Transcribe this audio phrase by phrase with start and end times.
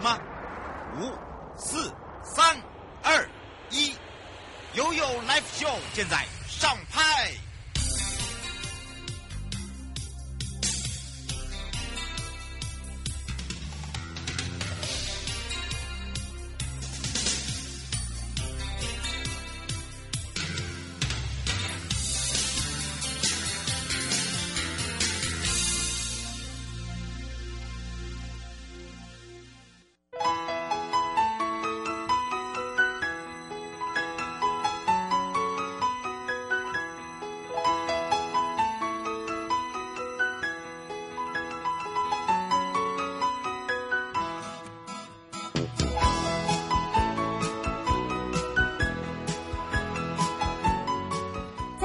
[0.00, 0.18] 吗？
[0.98, 1.12] 五、
[1.56, 1.92] 四、
[2.22, 2.56] 三、
[3.02, 3.28] 二、
[3.70, 3.94] 一，
[4.74, 7.32] 悠悠 Live Show 现在上拍。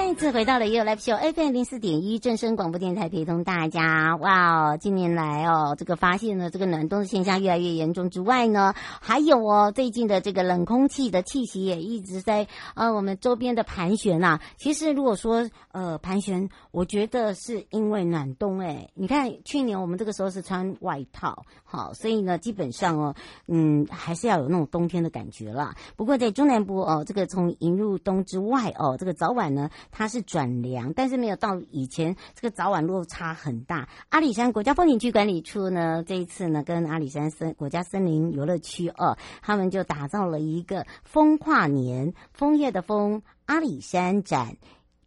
[0.05, 4.16] 再次回到了 You Live Show FM 零四点一正声广播电台，陪同大家。
[4.18, 14.40] 哇哦，近年来哦，这个发现呢，这个暖冬的现象越来越严重之外呢，还有哦，最近的这个冷空气的气息也一直在呃我们周边的盘旋呐。
[14.57, 18.91] 其实如果说呃盘旋，我觉得是因为暖冬诶。
[18.93, 23.15] 你看去年我们这个时候是穿外套，好，所以呢，基本上哦，
[23.48, 25.74] 嗯，还是要有那种冬天的感觉啦。
[25.96, 33.88] 不过在中南部哦，这个从迎入冬之外哦，这个早晚呢，它是转凉，但是没有到以前这个早晚落差很大。
[34.10, 44.57] 阿里山国家风景区管理处呢，这一次呢，跟阿里山森国家森林游乐区哦，他们就打造了一个风跨年枫叶的枫阿里山展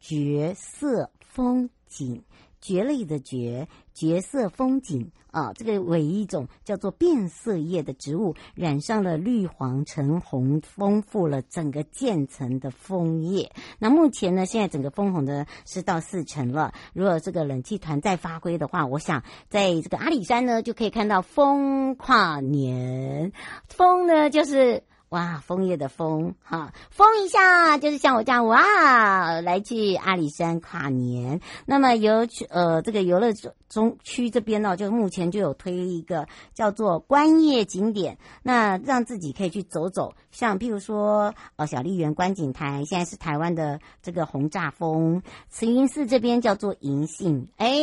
[0.00, 2.25] 绝色风景。
[2.61, 13.53] 蕨类的蕨，绝色风景啊，这个为一种叫做变色叶的植物，染上了绿黄橙红，丰富了整个渐层的枫叶。
[13.79, 16.73] 那目前呢，现在整个枫红的是到四成了。
[16.95, 23.33] 如果这个冷气团再发挥的话，我想在这个阿里山呢，就可以看到风跨年。
[23.69, 24.83] 风呢，就是。
[25.11, 31.41] 哇，枫叶的枫，哈，风一下就是像我这样哇，来去阿里山跨年。
[31.64, 33.33] 那么游呃这个游乐
[33.70, 47.79] 中区这边呢，就目前就有推一个叫做观叶景点，那让自己可以去走走，像譬如说呃小笠原观景台，现在是台湾的这个红炸枫，慈云寺这边叫做银杏，哎，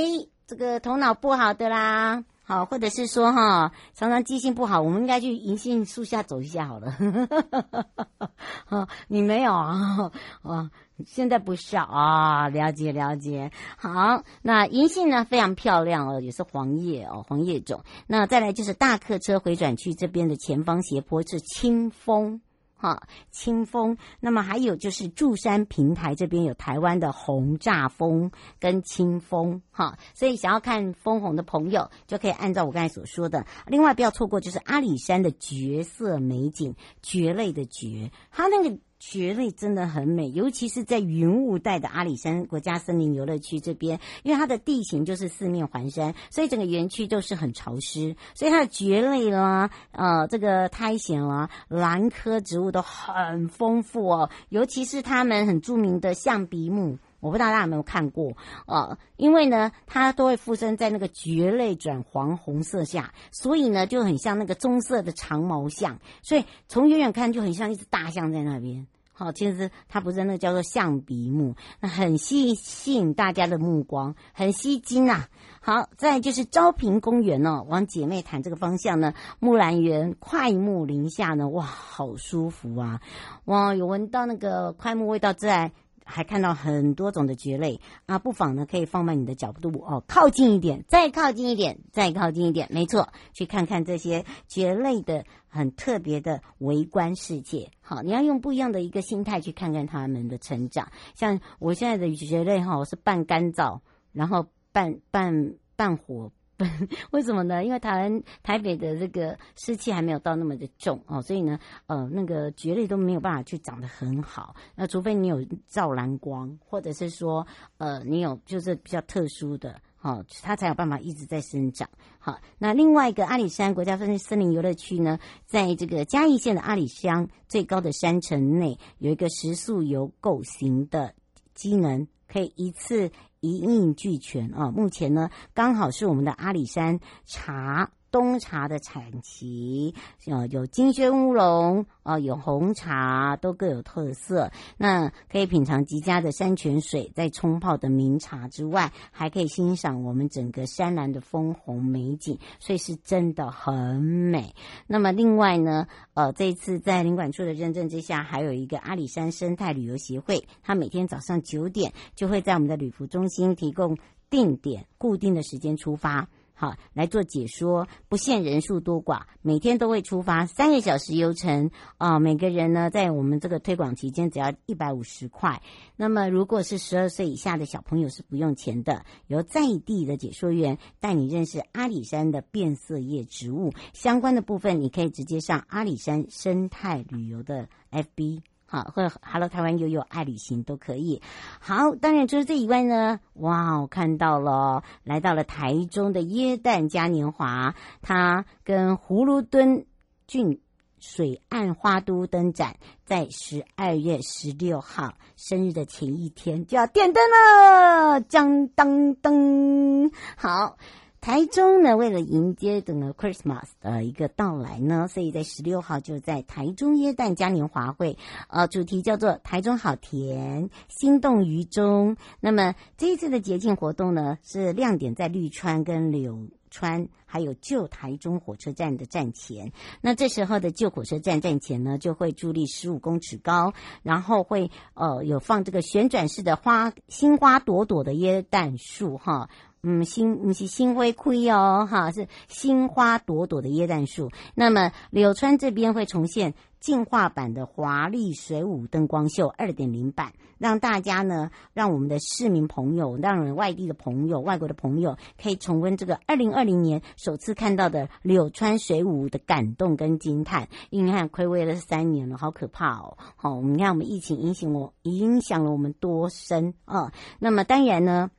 [0.46, 2.24] 这个头脑不好的啦。
[2.48, 6.96] 好，或者是说哈，常常记性不好，我们应该去银杏树下走一下好了。
[9.08, 10.12] 你没有啊？
[10.44, 10.70] 啊，
[11.08, 13.52] 现在不是啊，了解了解。
[13.78, 17.84] 好，那银杏呢非常漂亮哦，也是黄叶哦，黄叶种。
[18.06, 22.42] 那再来就是大客车回转区这边的前方斜坡是清风。
[22.86, 23.98] 哈，清风。
[24.20, 28.30] 那么还有就是柱山平台这边有台湾的红炸风
[28.60, 33.44] 跟清风，哈，所以想要看枫红的朋友就可以按照我刚才所说的。
[33.66, 38.78] 另外不要错过就是阿里山的绝色美景，绝类的绝，它那个。
[38.98, 58.34] 蕨类真的很美，尤其是在云雾带的阿里山国家森林游乐区这边，因为它的地形就是四面环山，所以整个园区都是很潮湿，所以它的蕨类啦，呃，这个苔藓啦、兰科植物都很丰富哦，尤其是他们很著名的象鼻木，我不知道大家有没有看过
[58.68, 68.86] 呃，因为呢，它都会附身在那个蕨类转黄红色下，所以呢就很像那个棕色的长毛象，所以从远远看就很像一只大象在那边。
[69.18, 72.54] 好，其实它不是那个叫做象鼻目，那很吸
[72.94, 75.30] 引大家的目光，很吸睛啊。
[75.62, 83.00] 好，再就是昭平公园哦，往姐妹潭这个方向呢，木兰园快木林下呢，哇，好舒服啊，
[83.46, 85.72] 哇，有闻到那个快木味道之外。
[86.06, 97.72] 还看到很多种的蕨类啊，不妨呢可以放慢你的脚步哦，靠近一点，再靠近一点，再靠近一点，没错，去看看这些蕨类的很特别的微观世界。
[97.82, 100.92] 好，你要用不一样的一个心态去看看它们的成长。
[101.16, 103.80] 像我现在的蕨类哈，我是半干燥，
[104.14, 106.32] 然后半半半火
[107.12, 107.64] 为什么呢？
[107.66, 114.56] 因为台湾台北的这个湿气还没有到那么的重哦，所以呢，呃，那个蕨类都没有办法去长得很好。
[114.76, 117.46] 那除非你有照蓝光，或者是说，
[117.78, 121.90] 呃，你有就是比较特殊的，好、哦，它才有办法一直在生长。
[122.20, 131.14] 好，那另外一个阿里山国家森林森林游乐区呢，在这个嘉义县的阿里乡最高的山城内，有一个食宿游构型的
[131.56, 133.12] 机能，可以一次。
[133.42, 134.72] 一应俱全啊！
[134.72, 139.94] 目前呢，刚好是我们的阿里山茶冬茶的产期，
[140.26, 144.50] 呃，有金萱乌龙，呃，有红茶，都各有特色。
[144.78, 154.56] 那可以品尝极佳的山泉水，在冲泡的名茶之外，还可以欣赏我们整个山岚的枫红美景，所以是真的很美。
[154.88, 163.98] 那么另外呢，呃，这一次在领馆处的认证之下，还有一个阿里山生态旅游协会，它每天早上九点就会在我们的旅服中心提供
[164.30, 166.30] 定点固定的时间出发。
[166.58, 175.62] 好，来做解说，不限人数多寡，每天都会出发三个小时游程啊、每个人呢，在我们这个推广期间只要一百五十块。
[175.98, 188.42] 那么，如果是十二岁以下的小朋友是不用钱的，由在地的解说员带你认识阿里山的变色叶植物相关的部分，你可以直接上阿里山生态旅游的 FB。
[188.68, 191.22] 好，或者 Hello 台湾悠悠爱旅行都可以。
[191.60, 199.86] 好，当然除了这以外呢，哇，我看到了，来到了台中的耶诞嘉年华，它跟葫芦墩
[200.28, 200.60] 郡
[201.00, 210.78] 水岸花都灯展，在十二月十六号生日的前一天就要点灯了，将当灯好。
[211.26, 218.16] 台中呢，为了迎接整个 Christmas 的一个到来呢，所以在十六号就在台中耶诞嘉年华会，
[218.48, 222.16] 呃，主题叫做“台中好甜，心动于中”。
[222.40, 229.72] 那么这一次的节庆活动呢，是亮点在绿川跟柳川，还有旧台中火车站的站前。
[230.02, 233.74] 那这时候的旧火车站站前呢，就会伫立十五公尺高，
[234.04, 239.50] 然后会呃有放这个旋转式的花，新花朵朵的耶诞树哈。
[239.88, 244.32] 嗯，新不是新灰灰哦，哈，是新花朵朵的椰蛋树。
[244.56, 260.68] 那么柳川这边会重现进化版的华丽水舞灯光秀二点零版，让大家呢，让我们的市民朋友，让人外地的朋友、外国的朋友，可以重温这个二零二零年首次看到的柳川水舞的感动跟惊叹。
[260.90, 263.20] 因为你看，暌违了三年了，好可怕哦！
[263.36, 267.14] 好，你看我们疫情影响我，影响了我们多深啊？
[267.38, 268.32] 那么当然呢。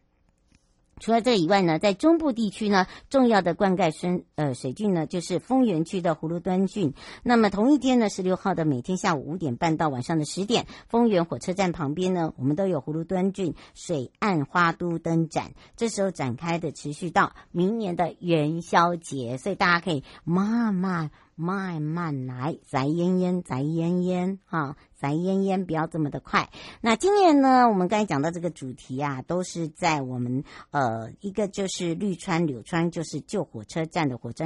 [0.98, 6.94] 除了这以外呢，在中部地区呢，重要的灌溉水呃水郡呢，就是丰原区的葫芦墩郡。
[7.22, 15.52] 那么同一天呢，十六号的每天下午五点半到晚上的十点，丰原火车站旁边呢，我们都有葫芦墩郡水岸花都灯展。
[15.76, 21.10] 这时候展开的，持续到明年的元宵节，所以大家可以慢慢。
[21.36, 26.48] 慢慢来，宅烟烟，宅烟烟，哈，宅烟烟，不要这么的快。
[26.80, 34.44] 那今年呢，我们刚才讲到这个主题啊，都是在我们呃，一个就是绿川柳川，就是旧火车站的火车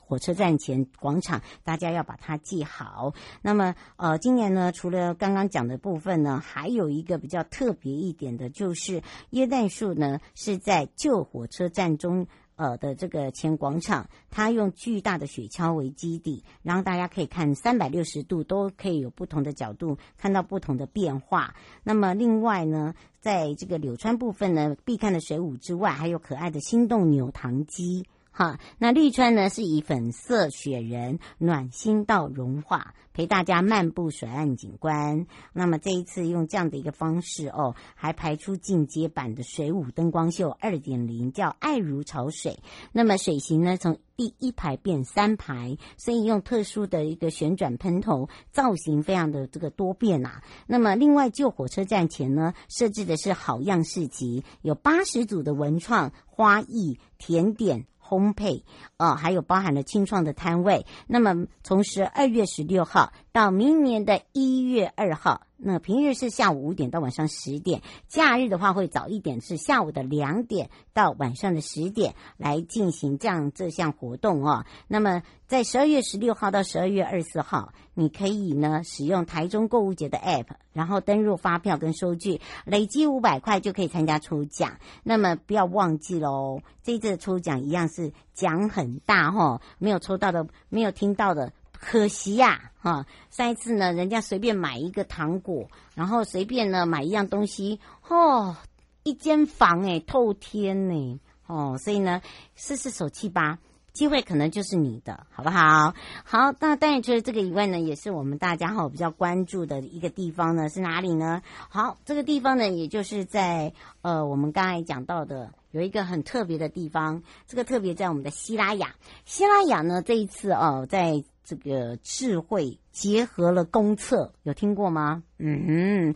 [0.00, 3.12] 火车站前广场，大家要把它记好。
[3.42, 12.26] 那么呃，今年呢，除了刚刚讲的部分呢，还有一个比较特别一点的，就是耶诞树呢是在旧火车站中。
[12.60, 21.54] 呃的这个前广场，它用巨大的雪橇为基底，然后大家可以看三百六十度都可以有不同的角度看到不同的变化。
[21.82, 28.04] 那么另外呢，在这个柳川部分呢，必看的水舞之外，还有可爱的心动扭糖机。
[28.32, 35.26] 哈，那绿川呢是以粉色雪人暖心到融化，陪大家漫步水岸景观。
[35.52, 42.60] 那么这一次用这样的一个方式哦，还排出进阶版的水舞灯光秀二点零，叫爱如潮水。
[42.92, 50.42] 那么水型呢从第一排变三排，所以用特殊的一个旋转喷头，造型非常的这个多变啊。
[50.66, 57.86] 那么另外旧火车站前呢设置的是好样市集，有八十组的文创花艺甜点。
[58.10, 58.64] 烘焙，
[58.96, 60.84] 啊，还有包含了清创的摊位。
[61.06, 65.42] 那么从十二月十六号到明年的一月二号。
[65.62, 74.64] 那平日是下午五点到晚上十点，假日的话会早一点，是下午的两点到晚上的十点来进行这样这项活动哦。
[74.88, 84.78] 那么在十二月十六号到十二月二十四号，你可以呢使用台中购物节的 App，然后登入发票跟收据，累积五百块就可以参加抽奖。
[85.02, 91.52] 那么不要忘记喽，这次抽奖一样是奖很大哈、哦，没有抽到的，没有听到的。
[91.80, 98.54] 可惜呀，哈，上一次呢，人家随便买一个糖果，然后随便呢买一样东西，哦，
[99.02, 102.20] 一间房诶，透天呢，哦，所以呢，
[102.54, 103.58] 试试手气吧，
[103.92, 105.94] 机会可能就是你的，好不好？
[106.24, 111.42] 好，那当然除了这个以外呢，也是我们大家哈比较关注的一个地方呢，是哪里呢？
[111.68, 115.52] 好，这个地方呢，也就是在呃，我们刚才讲到的。
[115.72, 118.96] 有一个很特别的地方，这个特别在我们的西拉雅。
[119.24, 125.22] 西拉雅呢，这一次哦，在这个智慧结合了公测，有听过吗？
[125.38, 126.14] 嗯哼，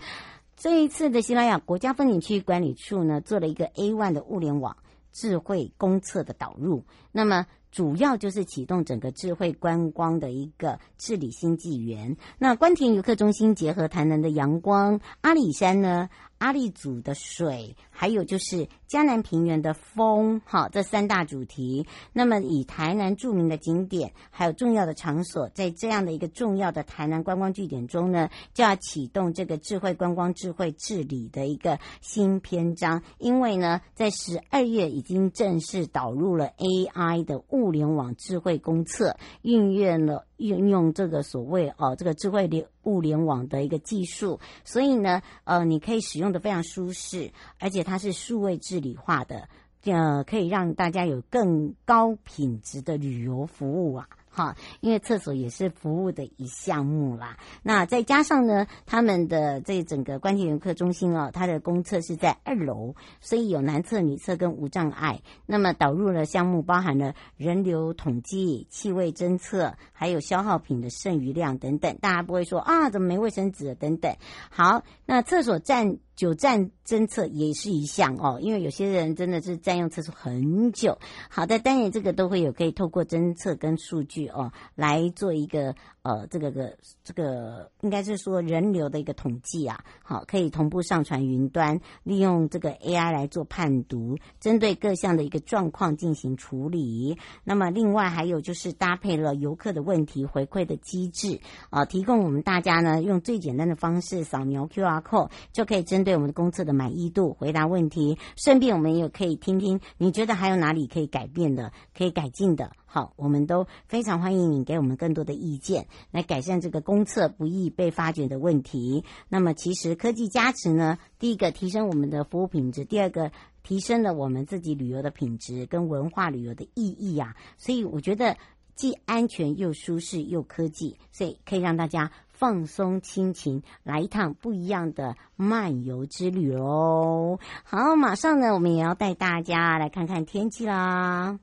[0.57, 4.77] 这一次的西拉雅国家风景区管理处呢，做了一个 A one 的物联网
[5.13, 6.85] 智慧公测的导入。
[7.13, 12.17] 那么主要就是启动整个智慧观光的一个治理新纪元。
[12.39, 16.09] 那官田游客中心结合台南的阳光，阿里山呢，
[16.45, 21.87] 阿里祖的水，还有就是江南平原的风，哈，这三大主题。
[22.13, 33.03] 那么以台南著名的景点，还有重要的场所，在这样的一个重要的台南观光据点中呢，就要启动这个智慧观光、智慧治理的一个新篇章。
[33.17, 49.49] 因为呢，在十二月已经正式导入了 AI 的物联网智慧公测，运用了运用这个所谓哦这个智慧联物联网的一个技术，所以呢，呃，你可以使用的非常舒适，而且它是数位治理化的，
[49.85, 54.09] 呃，可以让大家有更高品质的旅游服务啊。
[54.35, 57.39] 哈，因为厕所也是服务的一项目啦。
[57.63, 65.23] 那再加上呢，他们的这整个官田游客中心哦，它的公厕是在二楼，所以有男厕、女厕跟无障碍。
[65.47, 71.97] 那么导入了项目，包含了人流统计、气味侦测，还有消耗品的剩余量等等。
[72.01, 74.17] 大家不会说啊，怎么没卫生纸等等。
[74.51, 75.97] 好，那厕所占。
[76.17, 80.97] 久站侦测也是一项哦，因为有些人真的是占用厕所很久。
[81.29, 89.85] 好的，当然这个都会有可以透过侦测跟数据哦来做一个呃这个个这个应该是说人流的一个统计啊。
[90.05, 97.19] 好，可以同步上传云端，利用这个 AI 来做判读，针对各项的一个状况进行处理。
[97.43, 101.41] 那么另外还有就是搭配了游客的问题回馈的机制
[101.71, 106.04] 啊，提供我们大家呢用最简单的方式扫描 QR code 就可以针。
[106.05, 112.71] 对我们的公厕的满意度回答问题，顺便我们也可以听听你觉得还有哪里可以改变的、可以改进的。
[112.85, 119.05] 好，我们都非常欢迎你给我们更多的意见，来改善这个公厕不易被发觉的问题。
[119.29, 123.33] 那么，其实科技加持呢，第一个提升我们的服务品质，第二个
[123.65, 127.35] 提升了我们自己旅游的品质跟文化旅游的意义啊。
[127.57, 128.37] 所以我觉得
[128.77, 132.13] 既安全又舒适又科技，所以可以让大家。
[132.45, 137.39] 放松心情，来一趟不一样的漫游之旅哦！
[137.63, 141.39] 好，马上呢，我们也要带大家来看看天气啦。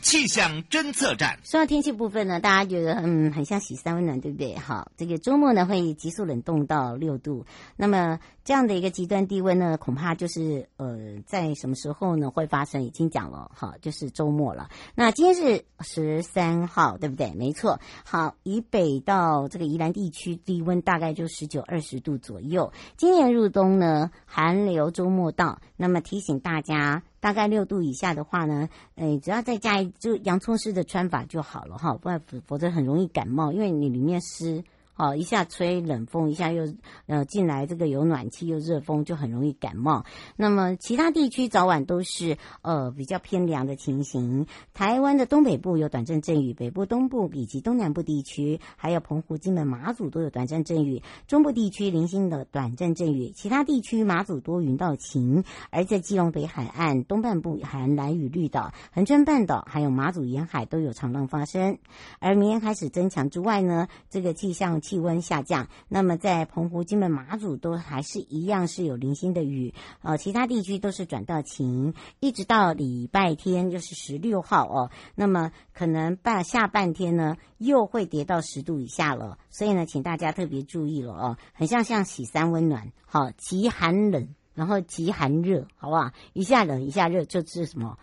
[0.00, 1.38] 气象侦测站。
[1.44, 4.58] 说到天气部分呢，大家觉得嗯很像洗三温暖，对不对？
[4.58, 7.46] 好，这个周末呢会急速冷冻到六度。
[7.76, 12.82] 那么这样的一个极端低温呢，恐怕就是呃在什么时候呢会发生？
[12.82, 14.68] 已经讲了哈，就是周末了。
[14.94, 17.32] 那今天是十三号，对不对？
[17.34, 17.78] 没错。
[18.04, 22.72] 好，以北到这个宜兰地区低温大概就十九二十度左右。
[22.96, 27.02] 今年入冬呢，寒流周末到，那么提醒大家。
[27.20, 34.64] 大概六度以下的话呢，诶，只要再加一就洋葱式的穿法就好了哈，不然否则很容易感冒，因为你里面湿。
[34.94, 36.74] 哦，一下吹冷风，一下又
[37.06, 40.04] 呃进来这个有暖气又热风，就很容易感冒。
[40.36, 44.46] 那么其他地区早晚都是呃比较偏凉的情形。
[44.74, 51.02] 台湾的东北部有短暂阵雨，北部、东部以及东南部地区，还有澎湖、金门、马祖都有短暂阵雨。
[51.26, 55.42] 中部地区零星的短暂阵雨，其他地区马祖多云到晴。
[55.70, 61.78] 而在基隆北海岸东半部含兰屿绿岛、恒春半岛，还有马祖沿海都有长浪发生。
[62.20, 64.81] 而明天开始增强之外呢，这个气象。
[64.82, 69.72] 气温下降，那么在澎湖、金门、马祖都还是一样是有零星的雨，
[70.02, 86.10] 呃，其他地区都是转到晴，一直到礼拜天就是十六号哦，那么可能半下半天呢又会跌到十度以下了，所以呢，请大家特别注意了哦，很像像洗三温暖，好，极寒冷，然后极寒热，好不好？
[86.34, 87.96] 一下冷一下热，就是什么？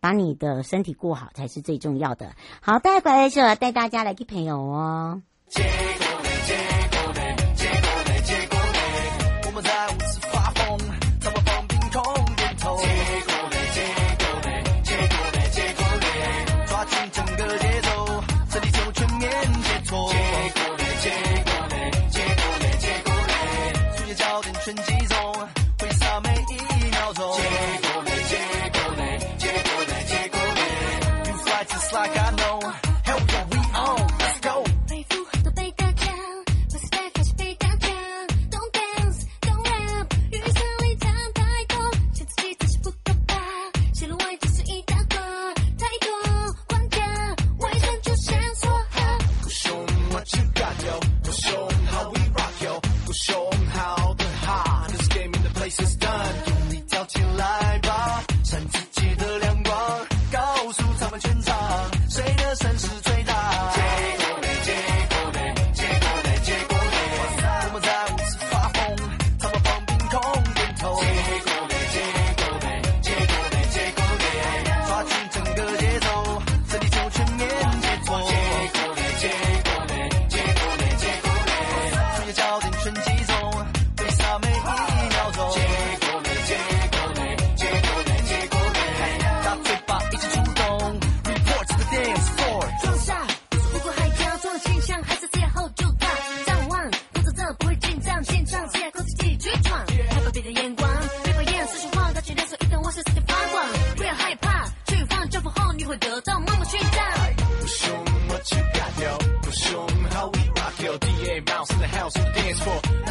[0.00, 2.36] 把你的身体过好才是最重要的。
[2.60, 5.22] 好，带回来的时候带大家来去朋友哦。
[5.48, 6.33] 结果。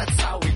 [0.06, 0.53] that's how we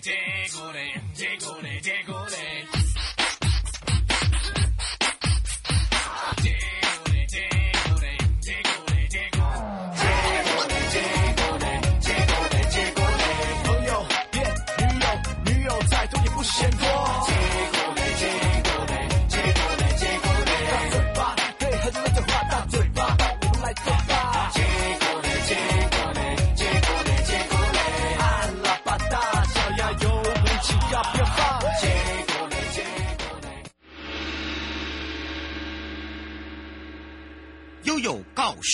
[0.00, 1.03] take all day.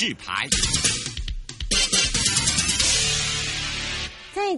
[0.00, 0.79] 制牌。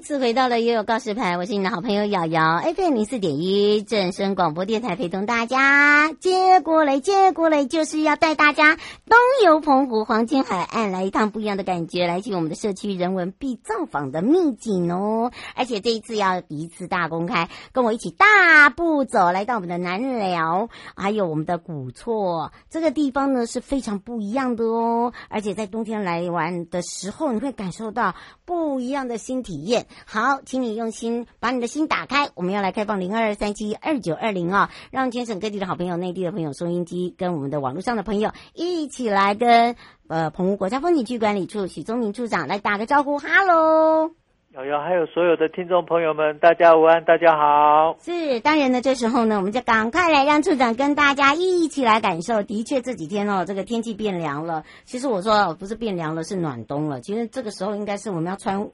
[0.03, 15.31] 次回到了悠悠告示牌，我是你的好朋友瑶瑶，FM 零四点一正声广播电台，陪同大家接过来，接过来，就是要带大家东游澎湖黄金海岸，来一趟不一样的感觉，来去我们的社区人文必造访的秘境哦。
[15.55, 25.13] 而且这一次要一次大公开，跟我一起大步走，来到我们的南寮，还有我们的古厝，这个地方呢是非常不一样的哦。
[25.29, 29.87] 而且在冬天来玩的时候，你会感受到不一样的新体验。
[30.07, 32.29] 好，请你用心把你的心打开。
[32.35, 39.77] 我们要来开放零二二三七二九二零啊，让全省各地的好朋友、内地的朋友、收音机跟我们的网络上的朋友一起来跟
[40.09, 43.19] 呃澎湖国家风景区管理处许宗明处长来打个招呼。
[43.19, 44.11] 哈喽，
[44.55, 47.97] 瑶瑶，还有所有的听众朋友们，大家午安，大家好。
[48.03, 52.43] 是，当然呢，这时候呢，我们就赶快来让处长跟大家一起来感受。
[52.43, 54.65] 的确，这几天哦，这个天气变凉了。
[54.85, 57.01] 其实我说不是变凉了，是暖冬了。
[57.01, 58.69] 其实这个时候应该是我们要穿。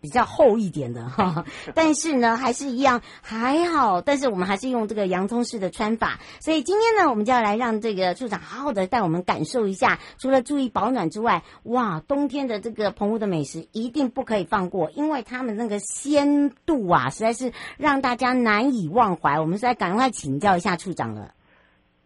[0.00, 4.00] 比较厚一点的哈， 但是呢，还是一样还好。
[4.00, 9.98] 但是我们还是用这个洋葱式的穿法，所以今天呢，我们就要来让这个处长好好的带我们感受一下。
[10.18, 19.38] 除了注意保暖之外，哇，冬天的这个棚屋的美食一定不可以放过，因为他们那个鲜度啊，实在是让大家难以忘怀。
[19.38, 21.34] 我们是在赶快请教一下处长了。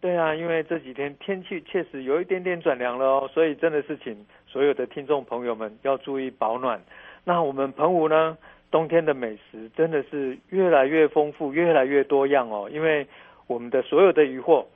[0.00, 4.14] 对啊，因为这几天天气确实有一点点转凉了哦，所以真的是请
[4.46, 6.78] 所有的听众朋友们要注意保暖。
[7.26, 8.36] 那我们澎湖呢，
[8.70, 12.68] 冬天的美食真的是越来越丰富，越来越多样哦。
[12.70, 13.06] 因为
[13.46, 14.68] 我们的所有的渔获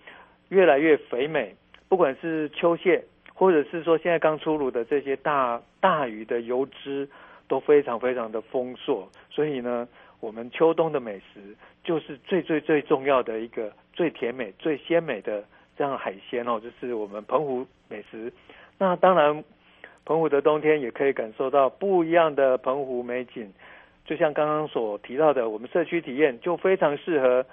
[0.48, 1.54] 越来越肥美，
[1.90, 7.06] 不管是秋蟹，或者是说现在刚出炉的这些大大鱼的油脂，
[7.48, 9.06] 都非常非常的丰硕。
[9.30, 9.86] 所以呢，
[10.20, 15.44] 我们秋冬的美食就是最最最重要的一个最甜美、最鲜美的
[15.76, 18.32] 这样海鲜哦，就是我们澎湖美食。
[18.78, 19.44] 那当然。
[20.08, 23.46] 澎湖的冬天也可以感受到不一样的澎湖美景，
[24.06, 27.44] 就像刚刚所提到的，我们社区体验就非常适合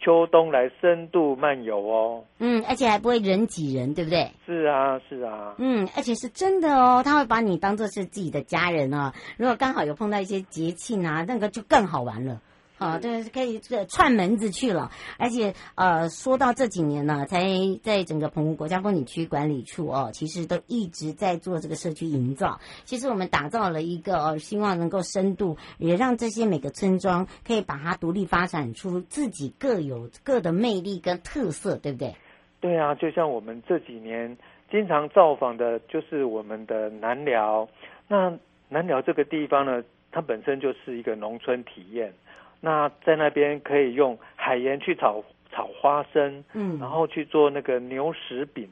[0.00, 2.24] 秋冬来深度漫游哦。
[2.38, 4.26] 嗯，而且还不会人挤人，对不对？
[4.46, 5.54] 是啊，是啊。
[5.58, 9.12] 嗯，而且是真的哦，他会把你当做是自己的家人哦。
[9.36, 12.40] 如果刚好有碰到一些节庆啊，那个就更好玩了。
[12.78, 17.40] 好，这个是可以这个串门子去了，而且呃，说到这几年呢，才
[17.82, 22.60] 在整个澎湖国家风景区管理处哦，其实都一直在做这个社区营造。
[22.84, 32.14] 其实我们打造了一个哦，希望能够深度，也让这些每个村庄可以把它独立发展出自己各有各的魅力跟特色，对不对？
[32.60, 34.36] 对啊，就像我们这几年
[34.70, 37.68] 经常造访的，就是我们的南寮。
[38.06, 38.38] 那
[38.68, 42.12] 南寮这个地方呢，它本身就是一个农村体验。
[42.60, 48.68] 那在那边可以用海盐去炒炒花生，嗯，然后去做那个牛屎饼，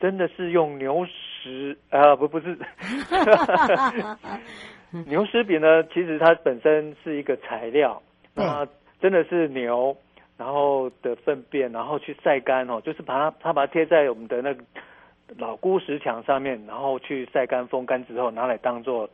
[0.00, 2.56] 真的是用牛屎啊，不不是，
[5.06, 8.00] 牛屎饼呢，其实它本身是一个材料，
[8.34, 8.66] 那
[9.00, 9.96] 真的是牛，
[10.38, 14.62] 然后的粪便，然后去晒干哦，就是把它它把它贴在我们的那个
[15.36, 19.10] 老古石墙上面，然后去晒干风干之后拿来当做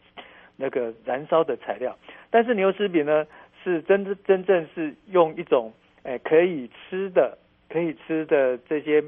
[0.57, 1.97] 那个燃烧的材料，
[2.31, 3.27] 但是牛屎饼呢？
[3.63, 5.73] 是真真真正是用一种
[6.05, 7.37] 诶可以吃的
[7.69, 9.03] 可以吃的这些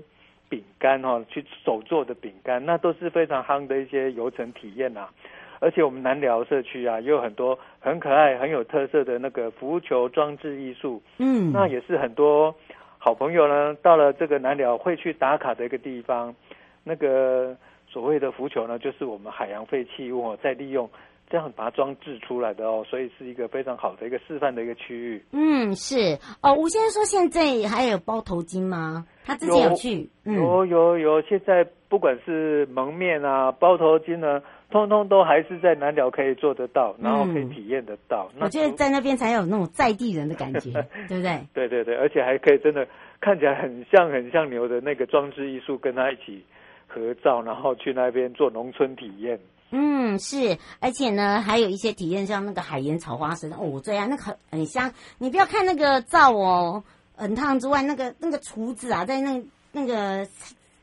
[0.49, 5.13] 饼干哈、哦，去手做的饼干，那都是非常夯的一些游程体验呐、啊。
[5.61, 12.55] 而且我们南寮社区啊，也有很多很可爱、很有特色的那个浮球装置艺术，嗯，那也是很多
[12.99, 16.35] 好朋友呢到了这个南寮会去打卡的一个地方。
[16.83, 17.57] 那个
[17.89, 20.89] 所谓的浮球呢，就是我们海洋废弃物在利用。
[21.35, 25.21] 这样把它装置出来的哦，所以是一个非常好的一个示范的一个区域。
[25.33, 26.55] 嗯，是哦。
[26.55, 29.05] 吴先生说现在还有包头巾吗？
[29.25, 31.23] 他之前有去，有、嗯、有有有。
[31.23, 38.31] 现在不管是蒙面啊、包头巾呢，通通都还是在南寮可以做得到，然后可以体验得到。
[38.37, 40.71] 嗯、我觉得在那边才有那种在地人的感觉，
[41.09, 41.41] 对不对？
[41.53, 42.87] 对对对，而且还可以真的
[43.21, 46.45] 看起来很像很像牛的那个装置艺术，跟他一起
[46.87, 49.37] 合照，然后去那边做农村体验。
[49.77, 54.93] 嗯，是，而且呢，还有一些体验，像那个海盐炒花生哦，最爱，那个很很香。
[55.19, 56.85] 你不要看那个灶哦，
[57.17, 60.25] 很烫之外，那个那个厨子啊，在那那个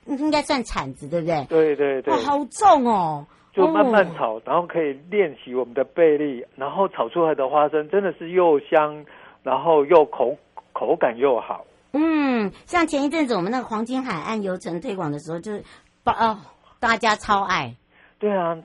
[0.08, 1.46] 应该算铲子，对不对？
[1.46, 2.14] 对对对。
[2.14, 3.26] 哇，好重哦！
[3.54, 9.06] 就慢慢炒，哦、然后可以练习我们的背力，然后炒出来的花生真的是又香，
[9.42, 10.36] 然后又口
[10.74, 11.66] 口感又好。
[11.94, 15.64] 嗯，像前一阵子我们那个黄金海岸游程推广的时候，就是
[16.04, 16.40] 把哦，
[16.82, 17.74] 大家超爱。
[18.20, 18.58] 对啊。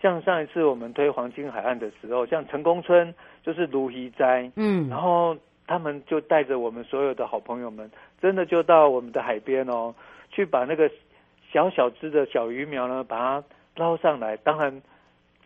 [0.00, 9.94] 像上一次我们推黄金海岸的时候，像成功村就是芦溪斋，嗯，然后他们就带着我们所有的好朋友们，真的就到我们的海边哦，
[10.30, 10.90] 去把那个
[11.52, 13.44] 小小只的小鱼苗呢，把它
[13.76, 14.36] 捞上来。
[14.38, 14.82] 当然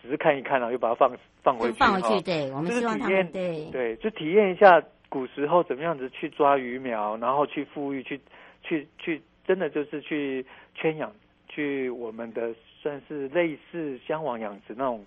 [0.03, 1.11] 只是看一看，然后又把它放
[1.43, 2.21] 放回去，放回去。
[2.23, 8.21] 对，我们希望他们对对，就体验一下古时候怎么样子去抓鱼苗，然后去富裕，去
[8.63, 11.13] 去去，真的就是去圈养，
[11.55, 12.55] 去我们的。
[12.83, 15.07] 算是类似香网养殖那种，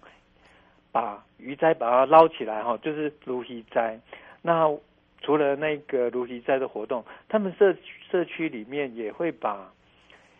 [0.93, 3.99] 把鱼斋把它捞起来哈，就是鲈鱼斋。
[4.41, 4.73] 那
[5.19, 7.75] 除了那个鲈鱼斋的活动，他们社
[8.09, 9.69] 社区里面也会把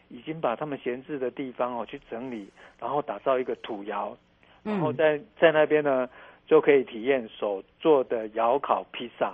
[0.07, 2.47] 已经把他们闲置的地方哦去整理，
[2.79, 4.17] 然后打造一个土窑，
[4.63, 6.09] 然后在在那边呢
[6.47, 9.33] 就可以体验手做的窑烤披萨。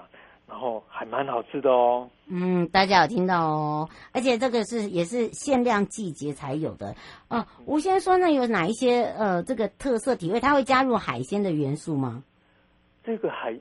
[0.51, 2.09] 然后还蛮好吃的哦。
[2.27, 6.93] 嗯，大家有听到哦，而且这个是也是限量季节才有的
[7.29, 7.43] 哦。
[7.65, 10.41] 吴先生说，那有哪一些呃这个特色体味？
[10.41, 12.21] 它会加入海鲜的元素吗？
[13.01, 13.57] 这个海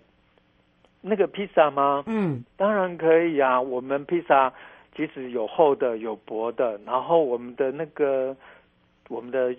[1.00, 2.02] 那个披萨吗？
[2.06, 3.60] 嗯，当然可以啊。
[3.60, 4.52] 我们披萨
[4.96, 8.36] 即使有厚的有薄的，然后我们的那个
[9.08, 9.54] 我们的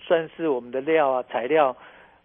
[0.00, 1.76] 算是我们的料啊材料，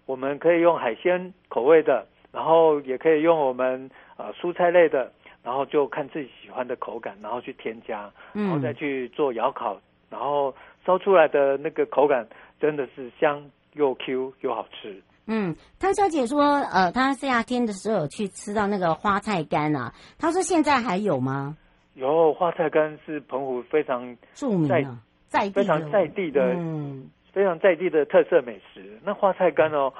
[0.07, 3.87] 我们可以用海鲜口味的，然后也可以用我们。
[4.17, 5.11] 啊，蔬菜类的，
[5.43, 10.53] 然后就看自己喜欢的口感，然后去添加，然后再去做窑烤，然后
[10.83, 12.27] 烧出来的那个口感
[12.59, 14.99] 真的是香又 Q 又好吃。
[15.27, 16.41] 嗯，汤小姐说，
[16.73, 21.55] 呃，她夏天的时候有去吃到那个花菜干啊，她说现在还有吗？
[21.93, 28.99] 有，花菜干是澎湖非常著名的，在地非常在地的，嗯，非常在地的特色美食。
[29.03, 29.93] 那花菜干哦。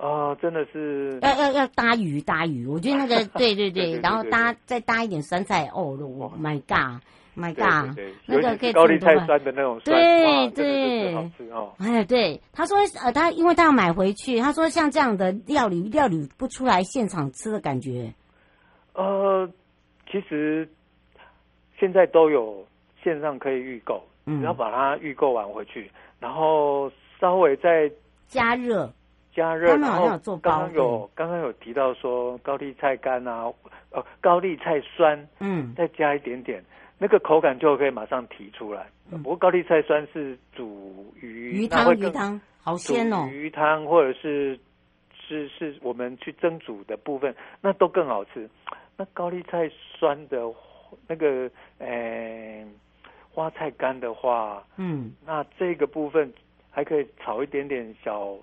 [0.00, 1.18] 哦，真的是。
[1.22, 9.98] 要要要搭鱼搭鱼，我觉得那个 对对对，然后搭再搭一点酸菜哦，Oh my god，My god，那个可以高丽菜酸的那种酸，
[10.50, 11.72] 对对，好吃哦。
[11.78, 18.14] 哎，对，他说呃，他因为他要买回去，他说像这样的料理料理不出来现场吃的感觉。
[18.94, 19.48] 呃，
[20.08, 20.68] 其实
[21.76, 22.64] 现在都有
[23.02, 26.88] 线上可以预购，只要把它预购完回去，然后
[27.20, 27.90] 稍微再
[28.28, 28.88] 加热。
[29.38, 33.44] 加热，然后刚刚有刚刚有提到说高丽菜干啊，
[33.92, 36.60] 呃，高丽菜酸，嗯，再加一点点，
[36.98, 38.88] 那个口感就可以马上提出来。
[39.22, 44.58] 不过高丽菜酸是煮鱼，鱼汤鱼汤好鲜哦，鱼汤或者是
[45.16, 48.50] 是是我们去蒸煮的部分，那都更好吃。
[48.96, 50.52] 那高丽菜酸的
[51.06, 51.48] 那个
[51.78, 52.66] 呃
[53.32, 56.32] 花菜干的话，嗯，那这个部分
[56.72, 58.36] 还可以炒一点点小。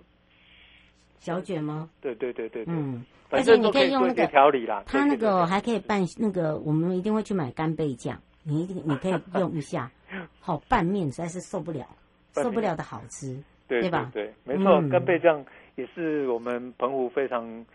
[1.19, 1.89] 小卷吗？
[2.01, 9.91] 对对对对对，嗯，而且你可以用那个调理啦，它那个还可以拌那个，我们一定会去买干贝酱，你一定你可以用一下，
[10.39, 11.85] 好拌面实在是受不了，
[12.33, 14.11] 受不了的好吃，对吧？
[14.13, 15.43] 对，没错，干贝酱
[15.75, 17.65] 也是我们澎湖非常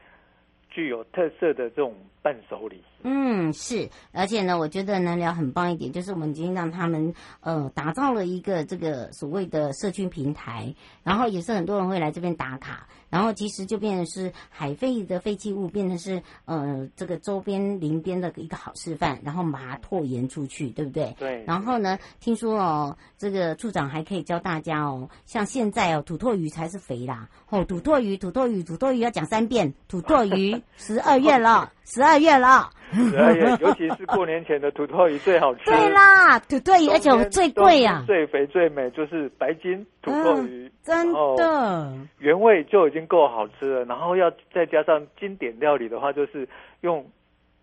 [0.71, 2.83] 具有特色的这种伴手礼。
[3.03, 21.17] 嗯，是，而且呢，我觉得南聊很棒一点，就是我们已经让他们呃打造了一个这个所谓的社区平台，然后也是很多人会来这边打卡，然后其实就变成是海废的废弃物，变成是呃这个周边邻边的一个好示范，然后把它拓延出去，对不对？
[21.19, 21.43] 对。
[21.47, 32.71] 然后呢，听说哦，这个处长还可以教大家哦，像现在哦，土魠鱼才是肥啦，哦，土魠鱼，土魠鱼，土魠鱼要讲三遍，土魠鱼，十二月了， 十二月了。
[32.93, 35.65] 十二月， 尤其是过年前的土豆鱼最好吃。
[35.65, 38.03] 对啦，土豆鱼，而且最贵呀。
[38.07, 41.93] 最肥最美就是白金土豆鱼，嗯，真的。
[42.19, 46.49] 原味就已经够好吃了，然后要再加上经典料理的话，就是
[46.81, 47.05] 用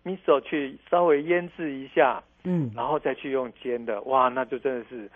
[0.04, 5.10] miso 去稍微腌制一下，嗯，然后再去用煎的，哇，那就真的是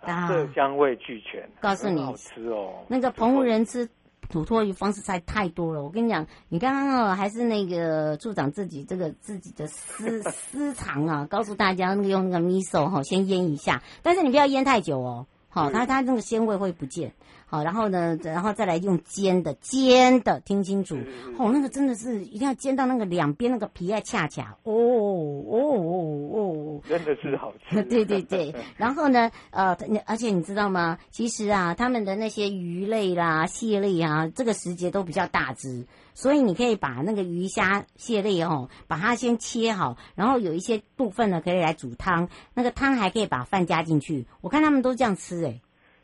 [0.00, 2.84] 啊色香味俱全，告诉你好吃哦。
[2.88, 3.88] 那个澎湖人吃
[4.30, 5.82] 土托鱼方式实在太多了。
[5.82, 17.12] 我跟你讲，你刚刚哦还是那个处长自己这个自己的私私藏啊， 告诉大家那个用那个 miso 哈先腌一下，但是你不要腌太久哦，好、哦，它它那个鲜味会不见。
[17.50, 20.96] 好，然后呢，然后再来用煎的，煎的，听清楚，
[21.36, 27.82] 哦，那个真的是一定要煎到那个两边那个皮要恰恰，哦哦哦哦，真的是好吃。
[27.82, 30.96] 对 对对， 然后呢，呃，而且你知道吗？
[31.10, 44.26] 其实啊，他们的那些鱼类啦、蟹类啊，这个时节都比较大只，所以你可以把那个鱼虾蟹类哦，把它先切好，然后有一些部分呢可以来煮汤，那个汤还可以把饭加进去。
[44.40, 45.60] 我看他们都这样吃，哎，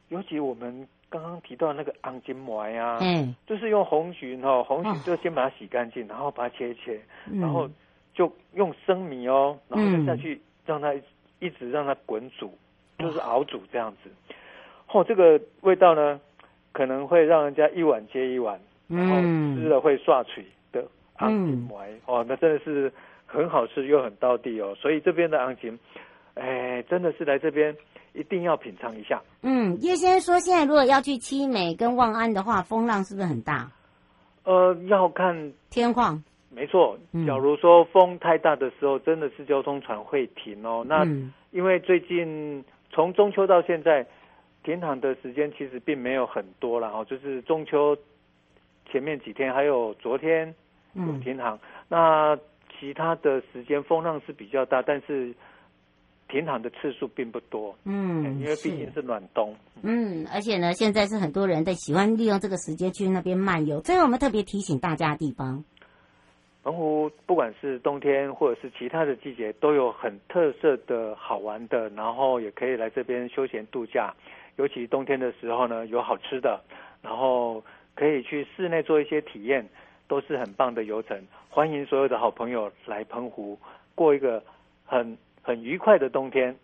[0.09, 0.89] 尤其我们。
[1.21, 7.01] 刚刚提到那个昂金馍呀，嗯，就是用红鲟哦，红鲟就先把它洗干净，哦、然后把它切一切，
[7.31, 7.69] 嗯、然后
[8.15, 10.95] 就用生米哦，然后再下去让它
[11.39, 12.53] 一直让它滚煮，
[12.99, 14.11] 嗯、就是熬煮这样子。
[14.89, 16.21] 哦，这个味道呢，
[16.73, 20.85] 可能会让人家一碗接一碗，然后吃了会刷嘴的
[21.17, 22.93] 昂金馍哦，那真的是
[23.27, 24.75] 很好吃又很到地哦。
[24.81, 25.79] 所以这边的昂金，
[26.35, 27.77] 哎，真的是来这边。
[28.17, 29.23] 一定要品尝一下。
[29.43, 33.71] 嗯，叶先生说，现在如果要去七美跟望安的话，风浪是不是很大？
[34.45, 36.23] 呃，要看天况。
[36.51, 40.83] 没错，假如说风太大的时候，真的是交通船会停哦。
[40.89, 41.05] 那
[41.51, 44.07] 因为最近从中秋到现在，
[44.65, 47.95] 停航的时间其实并没有很多了哦，就是中秋
[48.91, 50.55] 前面几天还有昨天
[50.95, 52.39] 有停航，那
[52.81, 55.35] 其他的时间风浪是比较大，但是。
[56.29, 63.81] 停航的次数并不多，嗯，因为毕竟是暖冬，嗯，而且呢，现在是很多人在喜欢利用这个时间去那边漫游。
[63.83, 65.65] 这是我们特别提醒大家的地方。
[66.65, 74.13] 澎湖不管是冬天或者是其他的季节，都有很特色的好玩的，然后也可以来这边休闲度假。
[74.57, 76.61] 尤其冬天的时候呢，有好吃的，
[77.03, 77.63] 然后
[77.95, 79.65] 可以去室内做一些体验，
[80.09, 81.17] 都是很棒的游程。
[81.49, 83.57] 欢迎所有的好朋友来澎湖
[83.95, 84.43] 过一个
[84.85, 85.17] 很。
[85.47, 86.57] 很愉快的冬天。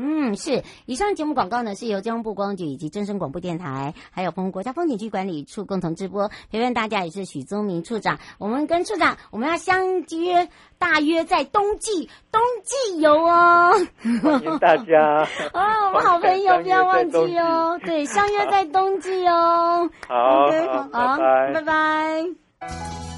[0.00, 0.62] 嗯，是。
[0.86, 6.30] 以上节目广告呢，是由交通部观光局以及真声广播电台，还有澎湖国家风景区管理处共同直播。
[6.52, 8.20] 陪伴大家也是许宗明处长。
[8.38, 10.48] 我们跟处长，我们要相约，
[10.78, 13.72] 大约在冬季，冬季游哦。
[14.22, 15.26] 欢迎大家。
[15.52, 17.76] 哦，我们好朋友不要忘记哦。
[17.84, 19.90] 对，相约在冬季哦。
[20.06, 22.24] 好好，好，拜拜。
[22.60, 23.17] 拜拜。